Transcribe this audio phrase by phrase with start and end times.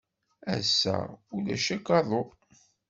[0.55, 0.97] Ass-a,
[1.35, 2.23] ulac akk aḍu.